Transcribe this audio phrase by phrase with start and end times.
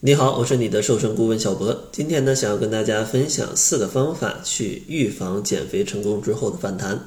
[0.00, 1.76] 你好，我是你的瘦身顾问小博。
[1.90, 7.04] 今天呢，想要跟大家分享四个方法去预防减肥成功之后的反弹。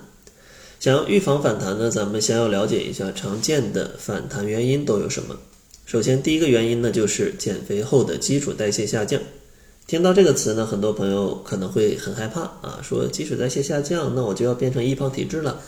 [0.77, 5.38] 想要预防反弹呢，咱们先要了解一下常见的反弹原因都有什么。
[5.85, 9.21] 首先，第一个原因呢，就是减肥后的基础代谢下降。
[9.88, 15.62] 听到这个词呢，很多朋友可能会很害怕啊，说基础代谢下降，那我就要变成易胖体质了。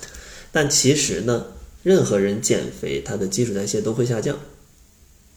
[0.52, 1.46] 但其实呢，
[1.84, 4.38] 任何人减肥，他的基础代谢都会下降。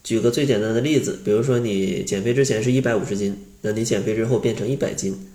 [0.07, 5.27] 举个最简单的例子，比如说你减肥之前是一百五十斤，那你减肥之后变成一百斤，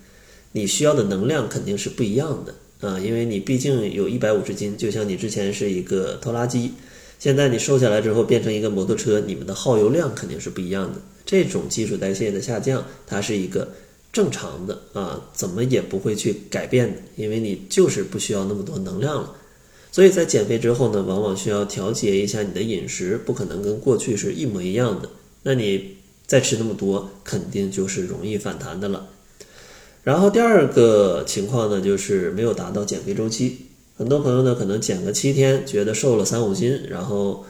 [0.53, 2.55] 你需要的能量肯定是不一样的
[2.89, 6.71] 啊，因为你毕竟有一百五十斤，就像你之前是一个拖拉机，
[7.19, 10.99] 现在你瘦下来之后变成一个摩托车，你们的耗油量肯定是不一样的。
[11.23, 13.75] 这种基础代谢的下降，它是一个
[14.11, 19.35] 正常的啊，怎么也不会去改变的，因为你就是不需要那么多能量了。
[19.93, 25.07] 所以在减肥之后呢，往往需要调节一下你的饮食，不可能跟过去是一模一样的。
[25.43, 29.09] 那你再吃那么多，肯定就是容易反弹的了。
[30.03, 33.67] 然后第二个情况呢，就是没有达到减肥周期。
[33.95, 37.45] 很多朋友呢，可能减个七天，觉得瘦了三五斤，然后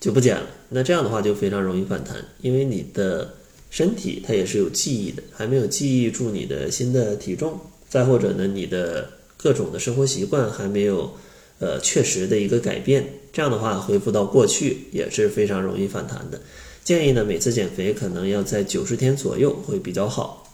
[0.00, 0.46] 就不减了。
[0.70, 3.34] 那这样的话就非常容易反弹，因为你的
[3.70, 7.60] 身体它也是有记忆的，还没有记忆住你的新的体重。
[7.88, 11.12] 再或者呢，你的各种的生活习惯还没有。
[11.58, 16.40] 呃，确实的一个改变，这样的话恢复到过去也是非常容易反弹的。
[16.82, 20.46] 建议呢，每次减肥可能要在九十天左右会比较好。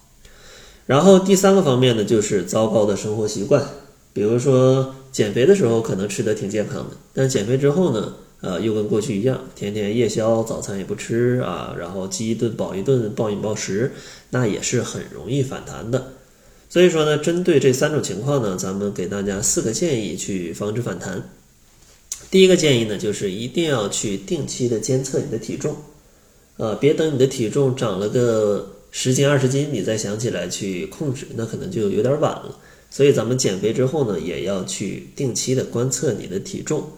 [0.87, 3.65] 然后第三个方面呢，就是糟糕的生活习惯，
[4.13, 13.93] 比如说减肥的时候可能吃的挺健康的，但减肥之后呢，呃，又跟过去一样，天天夜宵，早餐也不吃啊，然后饥一顿饱一顿，暴饮暴食，
[14.31, 16.13] 那也是很容易反弹的。
[16.71, 21.29] 所以说呢，针对这三种情况呢，咱们给大家四个建议去防止反弹。
[22.31, 25.75] 第一个建议呢，就是一定要去定期的监测你的体重，
[26.59, 32.57] 呃，别等你的体重长了个十斤二十斤，你再想起来去控制，那可能就有点晚了。
[32.89, 36.89] 所以咱们减肥之后呢，也要去定期的观测你的体重，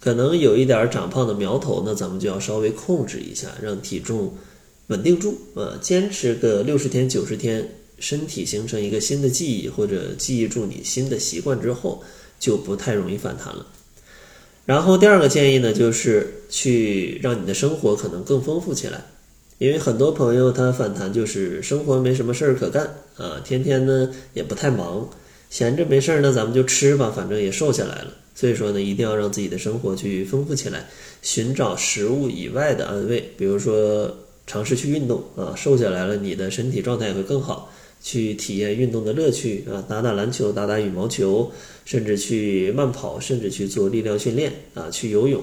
[0.00, 4.34] 可能有一点长胖的苗头，那咱们就要稍微控制一下，让体重
[4.88, 7.68] 稳定住，呃，坚持个六十天九十天。
[8.02, 12.02] 身体形成一个新的记忆，或者记忆住你新的习惯之后，
[12.40, 13.64] 就不太容易反弹了。
[14.66, 19.04] 然后第二个建议呢，就是去让你的生活可能更丰富起来，
[19.58, 22.84] 因为很多朋友他反弹就是生活没什么事儿可干
[23.16, 25.08] 啊，天天呢也不太忙，
[25.48, 28.12] 闲着没事儿呢，咱们就吃吧，反正也瘦下来了。
[28.34, 30.88] 所以说呢，一定要让自己的生活去丰富起来，
[31.22, 37.72] 寻找食物以外的安慰，比如说尝试去运动啊，瘦下来了，你的身体状态也会更好。
[38.02, 41.52] 去体验运动的乐趣啊，打打篮球，打打羽毛球，
[41.84, 45.40] 甚至去慢跑，甚至去做力量训练啊，去游泳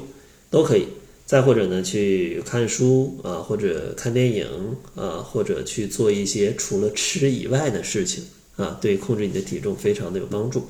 [0.50, 0.86] 都可以。
[1.26, 4.48] 再或者呢，去看书啊，或者看电影
[4.96, 8.24] 啊，或者去做一些除了吃以外的事情
[8.56, 10.64] 啊，对控制你的体重非常的有帮助。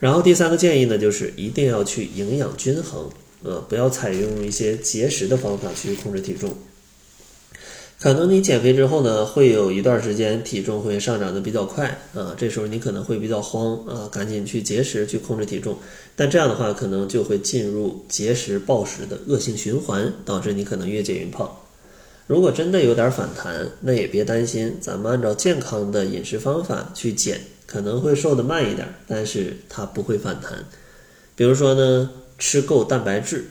[0.00, 3.08] 然后第三个建议呢，就是一定要去营养均衡
[3.44, 6.52] 啊，不要采用一些节食的方法去控制体重。
[8.00, 15.76] 可能你减肥之后呢，会有一段时间体重会上涨的比较快啊，这时候你可能会比较慌啊，赶紧去节食去控制体重，
[16.14, 21.50] 但这样的话可能就会进入节食暴食的恶性循环，导致你可能越减越胖。
[22.28, 30.64] 如果真的有点反弹，那也别担心，咱们按照健康的饮食方法去减，可能会瘦的慢一点，但是它不会反弹。
[31.34, 33.46] 比如说呢，吃够蛋白质。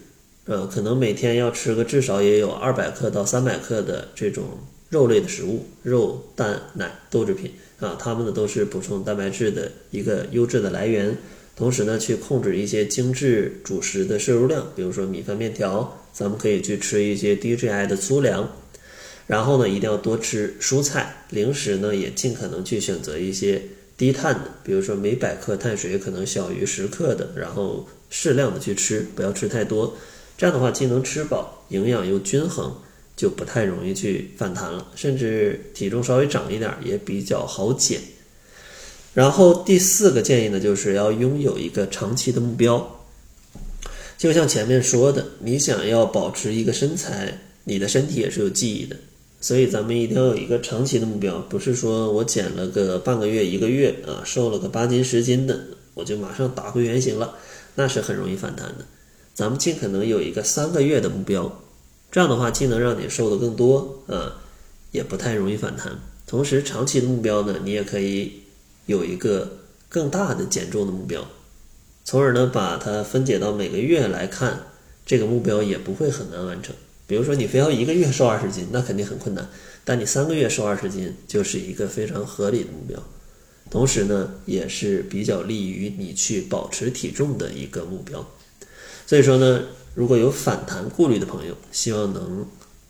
[0.47, 4.45] 呃，可能每天要吃个至少也有二百克到三百克的这种
[4.89, 11.15] 肉类的食物，肉、蛋、奶、豆制品啊，它们呢都是补充蛋白质的一个优质的来源。
[11.57, 18.49] 同时呢，去控制一些精致主食的摄入量，比如说米饭、面条，咱们可以去吃一些低 GI 的粗粮。
[19.25, 23.61] 然后呢，一定要多吃蔬菜，零食呢也尽可能去选择一些
[23.97, 29.97] 低碳的，比如说每百克碳水可能小于十克的，然后适量的去吃，不要吃太多。
[30.37, 32.71] 这样的话，既能吃饱，营养又均衡，
[33.15, 37.99] 就不太容易去反弹了，甚至体重稍微长一点也比较好减。
[39.15, 42.93] 然后第四个建议呢，就是要拥有一个长期的目标。
[44.15, 48.95] 就像前面说的，你想要保持一个身材，你的身体也是有记忆的，
[49.41, 55.59] 所以咱们一定要有一个长期的目标，不是说我减了个半个月、一个月啊，瘦了个八斤、十斤的，
[55.95, 57.35] 我就马上打回原形了，
[57.73, 58.85] 那是很容易反弹的。
[59.37, 61.61] 咱们尽可能有一个三个月的目标，
[62.11, 64.41] 这样的话既能让你瘦的更多啊，
[64.89, 65.99] 也不太容易反弹。
[66.25, 68.41] 同时，长期的目标呢，你也可以
[68.87, 71.23] 有一个更大的减重的目标，
[72.03, 74.69] 从而呢把它分解到每个月来看，
[75.05, 76.73] 这个目标也不会很难完成。
[77.05, 79.47] 比如说，你非要一个月瘦二十斤，那肯定很困难。
[79.85, 83.03] 但你三个月瘦二十斤就是一个非常合理的目标，
[83.69, 88.27] 同时呢，也是比较利于你去保持体重的一个目标。
[89.07, 89.63] 所以说呢，
[89.95, 92.45] 如果有反弹顾虑的朋友，希望能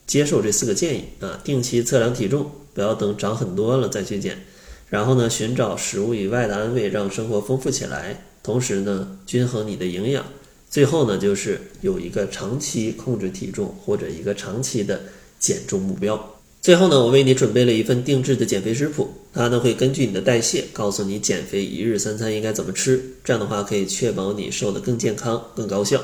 [0.07, 4.43] 接受这四个建议啊，定期测量体重，不要等长很多了再去减。
[4.89, 8.25] 然后呢，寻找食物以外的安慰，让生活丰富起来。
[8.41, 10.25] 同时呢，均衡你的营养。
[10.69, 15.01] 最后呢，就是有一个长期控制体重或者一个长期的
[15.37, 16.36] 减重目标。
[16.67, 23.01] 最后呢，我为你准备了一份定制的减肥食谱，它呢会根据你的代谢，告诉你减肥一日三餐应该怎么吃。
[23.23, 26.03] 这样的话，可以确保你瘦得更健康、更高效。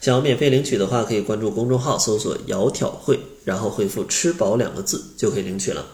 [0.00, 3.16] 想要免费领取的话，可以关注公众号，搜索“窈窕会”，
[3.46, 5.86] 然后回复“吃饱”两个字就可以领取了。